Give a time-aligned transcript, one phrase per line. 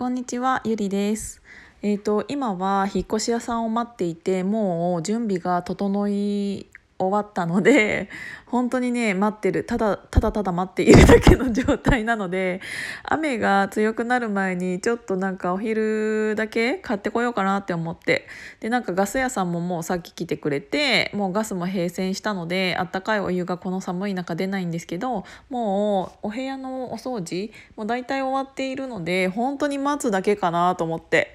[0.00, 1.42] こんにちは、ゆりです。
[1.82, 6.69] えっ、と今は引っ越し屋さんを待っていて、もう準備が整い
[7.00, 8.10] 終わったので、
[8.44, 12.60] 本当にね待ってる、ただただただ待っているだけの状態なので、
[13.04, 18.26] 雨が強くなる前にちょっとなんかお昼だけ買ってこようかなって思って、
[18.60, 31.34] でなんかガス屋さんももうさっき来てくれて、もうガスも閉栓したので、あったかいお湯がこの寒い中出ないんですけど、もうお部屋のお掃除もう大体終わっているので本当に待つだけかなと思って。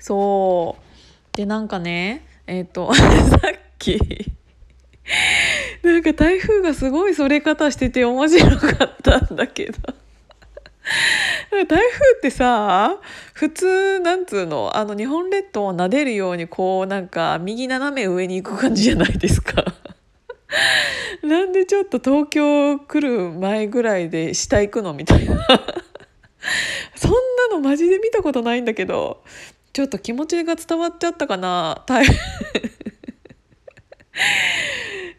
[0.00, 1.36] そう。
[1.36, 3.98] でなんかねえっ、と さっき
[5.82, 9.78] なんか台風がすごいそれ方してて面白かったんだけど。
[11.50, 12.98] 台風ってさ
[13.32, 19.64] 普通なんつうのあの日本列島を撫でるようにこうなんか右斜め上に行く感じじゃないですか。
[21.22, 25.34] なんでちょっと東京来る前ぐらいで下行くのみたいな。
[26.96, 27.16] そんな
[27.52, 29.22] のマジで見たことないんだけど
[29.72, 31.82] ちょっと気持ちが伝わっちゃったかな。
[31.86, 32.18] 台風。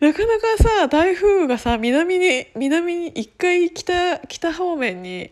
[0.06, 5.32] なかなかさ台風がさ南に南に一回北北方面に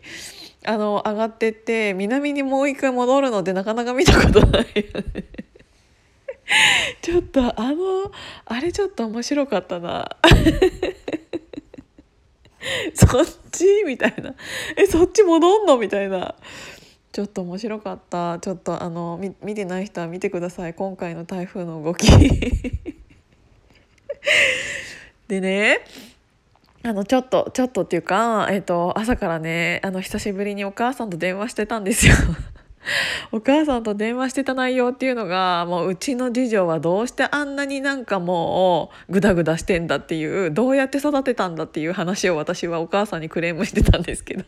[0.66, 5.24] あの上がってって南にもう一回戻るのってなかなか見たことないよね。
[7.02, 8.10] ちょっとあの
[8.46, 10.16] あれちょっと面白かったな。
[12.94, 13.84] そっち？
[13.86, 14.34] みたいな。
[14.76, 15.78] えそっち戻んの？
[15.78, 16.34] みたいな。
[17.12, 18.40] ちょっと面白かった。
[18.40, 20.74] ちょっとあの見てない人は見てください。
[20.74, 22.08] 今回の台風の動き。
[25.28, 25.84] でね
[26.82, 32.14] あのちょっとちょっとっていうか、えっと朝からねあの久しぶりにお母さんと電話してたんですよ。
[33.32, 44.44] お母さんと電話してた内容っていうのがもううちの次女はどうしてあんなになんかもうグダグダしてんだっていうどうやって育てたんだっていう話を私はお母さんにクレームしてたんですけど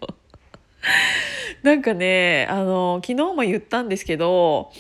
[1.63, 4.71] なんかねあの昨日も言ったんですけど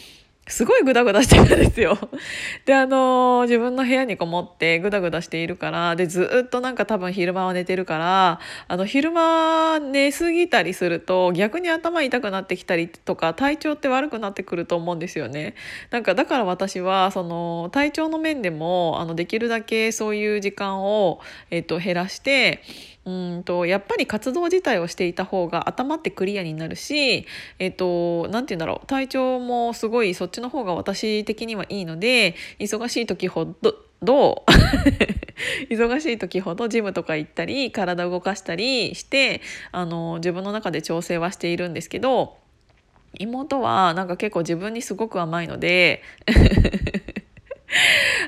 [0.48, 1.98] すごいグダグダしてるんですよ。
[2.66, 15.54] であの自分の部屋にこもってグダグダしているからでずっとなんか多分昼間は寝てるからあの昼間寝すぎたりすると逆に頭痛くなってきたりとか体調って悪くなってくると思うんですよね。
[15.90, 22.62] なんかだから私はその体調の面でもあのできるだけそういう時間を、えっと、減らして
[23.06, 27.24] うんとやっぱり活動自体をしていた方が頭ってクリアになるし
[27.60, 34.44] えっ、と何て言うんだろう体調もすごいそっちの方が私的にはいいので忙しい時ほどど
[35.70, 35.72] う？
[35.72, 39.40] 忙しい時ほど ジムとか行ったり体動かしたりして
[39.70, 42.36] あの自分の中で調整はしているんですけど
[43.18, 46.02] 妹はなんか結構自分にすごく甘いので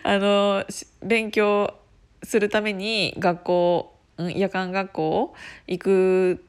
[0.04, 0.64] あの
[1.02, 1.74] 勉強
[2.22, 5.34] するために学校夜間学校
[5.66, 6.44] 行く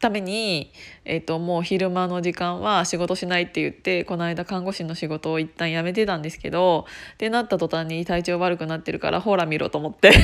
[0.00, 0.72] ために、
[1.04, 10.12] えっともう昼間の時間は仕事しないって言ってこの間看護師の仕事を一旦辞めてたんですけどってなった途端に体調悪くなってるからほら見ろと思って。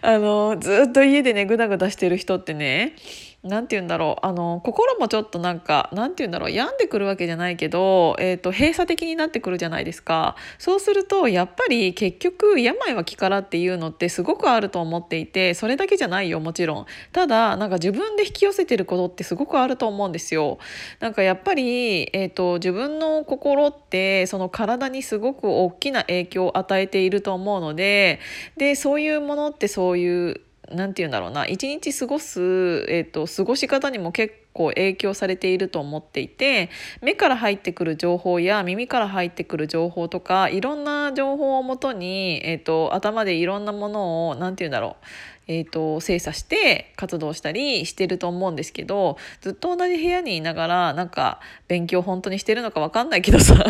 [0.00, 2.94] あのずっと家でねグダグダしてる人ってね
[3.44, 4.26] なんて言うんだろう。
[4.26, 6.50] あの心もちょっとなんかなんて言うんだろう。
[6.50, 10.34] 病んでくるわけじゃないけど、えー、と閉鎖的になってくるじゃないですか。
[10.58, 16.86] そうするとやっぱり結局病は気からっていうのってすごくあると思っていてそれだけじゃないよもちろん。
[17.12, 20.58] ただなんか自分で引き寄せてることってすごくあると思うんですよ。
[21.00, 28.20] なんかやっぱり、えー、と自分の心ってその体にすごく大きな影響を与えていると思うので
[28.56, 30.40] でそういうものってそういう
[30.70, 31.46] なんて言うんだろうな。
[31.46, 32.40] 一日過ごす、
[32.88, 36.70] えーと、過ごし方にも結構影響されていると思っていて
[37.02, 45.04] 目から入ってくる情報や耳から入ってくる情報とかいろんな情報をもとに、えーと、頭でいろんなものをなんて言うんだろう。
[45.46, 51.38] えーと、精査して活動したりしてると思うんですけどずっと同じ部屋にいながらなんか
[51.68, 53.62] 勉強本当にしてるのか分かんないけどさ。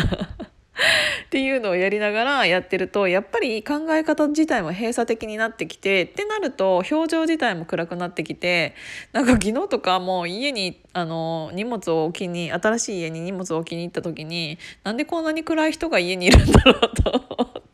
[1.25, 8.75] っていうのをやりながらやってるとやっぱり考え方自体も閉鎖的になってきてってなると表情自体も暗くなってきて
[9.13, 17.11] なんか昨日とかもう家にあの荷物を置きに新しい家に荷物を置きに行った時になんでこんなに暗い人が家にいるんだろうと
[17.43, 17.65] って。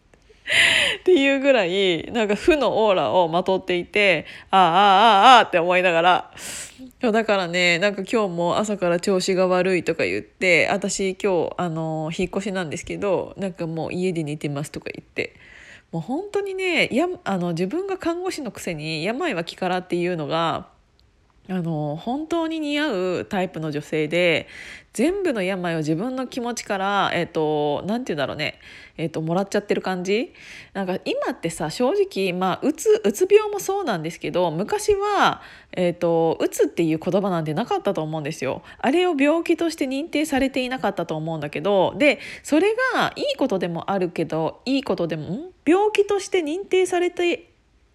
[1.23, 6.31] いうぐらいなんか負のオーラをまとっていてああああああって思いながら
[6.99, 15.35] だからねなんか今日も朝から調子が悪いとか言って私今日あの引っ越しなんですけどなんかもう家で寝てますとか言って。
[15.91, 20.69] もう本当にねやあの自分が看護師のくせに病は気からっていうのが
[21.49, 24.47] あの本当に似合うタイプの女性で
[24.93, 28.59] 全部の病を自分の気持ちからえっ、ー、と何て言うんだろうね。
[28.97, 30.33] えーと、もらっちゃってる感じ。
[30.73, 35.41] なんか今ってさ正直まあうつうつ病もそうなんですけど昔は、
[35.71, 38.61] えーと、うつっていう言葉なんてなかったと思うんですよ。
[38.79, 47.50] あれを病気として認定されていなかったと思うんだけどでそれがいいことでもあるけどいいことでも病気として認定されて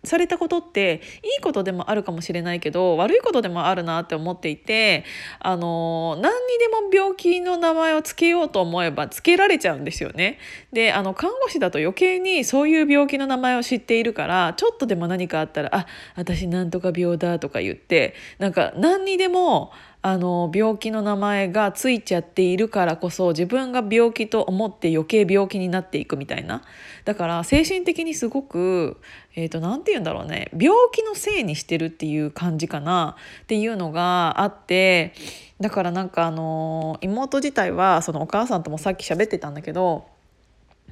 [0.06, 5.05] されたことっていいことでもあるかもしれないけど悪いことでもあるなって思っていて
[5.41, 10.38] あの何にでも病気の名前を付けようと思えばつけられちゃうんですよね。
[10.73, 19.73] であの看護師だと余計にそういう病気の名前を知っているからちょっとでも何かあったら「あ私なんとか病だ」とか言ってなんか何にでも
[20.08, 26.62] あの病気の名前がついちゃっているからこそ自分が病気と思って余計病気になっていくみたいな。
[27.05, 29.00] だから精神的にすごく
[29.35, 30.49] えーと、何て言うんだろうね。
[30.53, 33.17] 病気のせいにしてるっていう感じかな。
[33.43, 35.12] っていうのがあって
[35.58, 40.06] だからなんかあの妹自体はそのお母さんともさっき喋ってたんだけど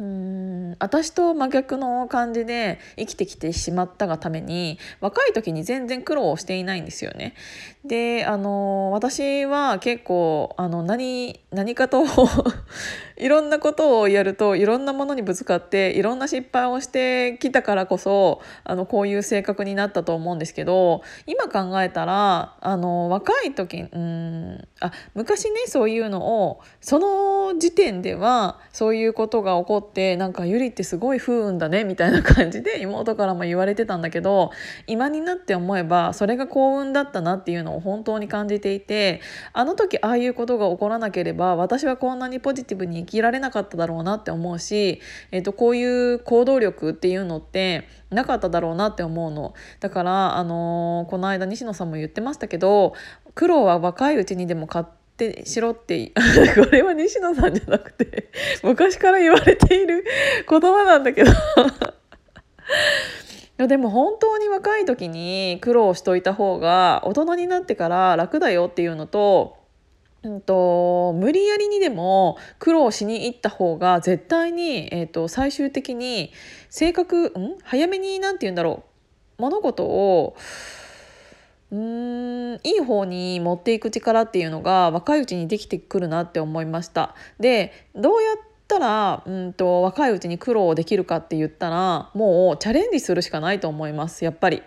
[0.01, 7.35] うん私と真逆の感じで生きてきてしまったがために若い時に全然苦労をしていないんですよね。
[7.85, 12.05] であの私は結構あの何何かと
[13.17, 34.51] いろんなことをやるといろんなものにぶつかっていろんな失敗をしてきたからこそあのこういう性格になったと思うんですけど今考えたらあの若い時うんあ昔ねそういうのをその時点ではそういうことが起こってなんかゆりってすごい不運だねみたいな感じで妹からも言われてたんだけど
[34.87, 39.21] 今になって思えばそれが幸運だったなっていうのを本当に感じていて
[39.53, 49.55] あの時ああいうことが起こらなければ私はこんなにポジティブに生きられなかっただろうなって思うし、えー、とこういう行動力っていうのってなかっただろうなって思うの。
[49.81, 52.95] だから、あのー、この間西野さんも言ってましたけど
[53.35, 54.85] 苦労は若いうちにでも買っ
[55.17, 56.13] てしろって
[56.57, 58.31] これは西野さんじゃなくて
[58.63, 60.05] 昔から言われている
[60.49, 61.33] 言葉なんだけど。
[63.69, 69.64] でも本当に若い時に苦労しといた方が大人になってから楽だよっていうのと
[70.25, 76.33] うんと、無理やりにでも苦労しに行った方が絶対に、えーと、最終的に
[76.71, 77.59] 性格ん？
[77.63, 78.85] 早めに何て言うんだろ
[79.39, 80.37] う物事を
[81.71, 87.15] うんいい方に持っていく力っていうのが若いうちにできてくるなって思いました。
[87.41, 88.37] でどうやっ
[88.69, 94.63] たらうんと若いうちに苦労できるかって言ったらもうチャレンジするしかないと思いますやっぱり。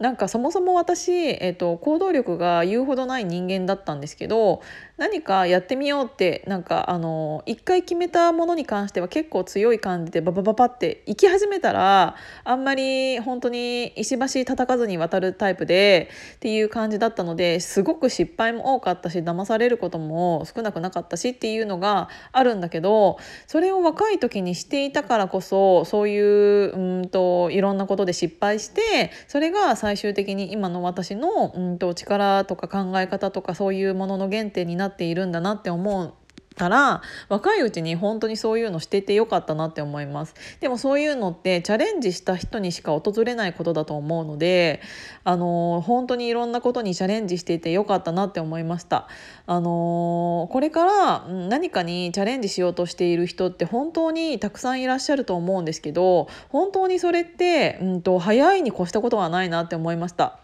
[0.00, 4.60] なんかそもそも私、えーと、行動力が言うほどない人間だったんですけど
[4.96, 36.14] 何かやってみようってなんかあの一回決めたものに関しては結構強い感じでババババって行き始めたらあんまり本当に石橋叩かずに渡るタイプでっていう感じだったのですごく失敗も多かったし騙されることも少なくなかったしっていうのがあるんだけどそれを若い時にしていたからこそそういううんといろんなことで失敗してそれが最終的に今の私のうんと力とか考え方とかそういうものの原点になっているんだなって思う
[36.54, 40.34] たら若いうちに本当にそういうのしててよかったなって思います。
[40.60, 44.80] でもそういうのってチャレンジした人にしか訪れないことだと思うので
[45.24, 49.08] あの本当にいろんなことにチャレンジしていてよかったなって思いました。
[49.46, 60.43] あのこれから何かにチャレンジしようとしている人って本当にたくさんいらっしゃると思うんですけど本当にそれって、うんと早いに越したことはないなって思いました。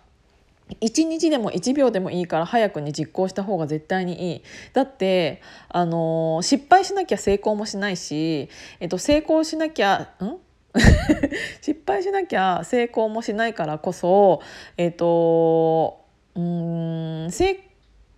[0.80, 4.42] 1日でも1秒でもいいから早くに実行した方が絶対にいい。
[4.72, 8.48] だってあの失敗しなきゃ成功もしないし、
[8.80, 10.36] えっと、成功しなきゃん？
[11.60, 14.40] 失敗しなきゃ成功もしないからこそ
[14.76, 16.04] えっと
[16.36, 17.58] うん成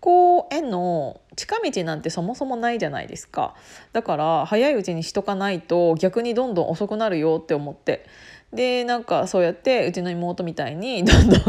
[0.02, 3.54] 功への近道なんてそもそもないじゃないですか。
[3.92, 8.04] だから早いうちにしとかないと逆にどんどん遅くなるよって思って。
[8.52, 11.40] でなんかそうやってうちの妹みたいにどんどん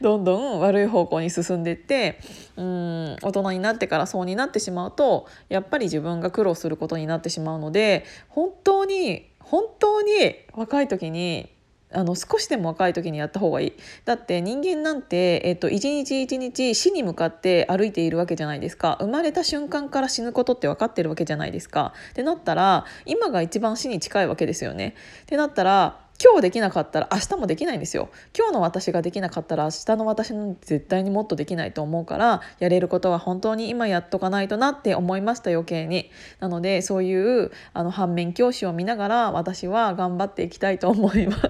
[0.00, 2.18] どんどん悪い方向に進んでいって
[2.56, 10.12] うん大人になってからそうになってしまうとやっぱり自分が苦労することになってしまうので本当に本当に
[10.52, 11.50] 若い時に
[11.92, 13.72] あの少しでも若い時にやった方がいい。
[14.04, 18.96] だって人間なんて、えっと、一日一日死に向かって歩いているわけじゃないですか。
[19.00, 21.92] 生まれた瞬間から死ぬことって分かってるわけじゃないですか。
[22.10, 24.94] ってなったら今が一番死に近いわけですよね。
[25.22, 28.10] ってなったら今日できなかったら明日もできないんですよ。
[28.36, 36.10] 今日の私ができなかったら明日の私の絶対にもっとできないと思うからやれることは本当に今やっとかないとなって思いました余計に。
[36.38, 41.40] なのでそういうあの反面教師を見ながら私は頑張っていきたいと思います。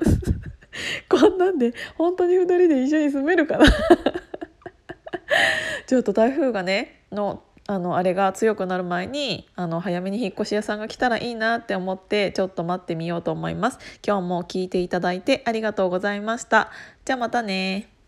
[1.11, 3.67] こんなんで本当に2人で一緒に住めるかな。
[5.89, 13.79] ちょっと台風がねのあのあれが強くなる前にあの早めに引っ越し屋さんが来たらいいなって思ってちょっと待ってみようと思います。
[14.05, 16.73] 今日も聞いていただいてありがとうございました。
[17.05, 18.00] じゃあまたね。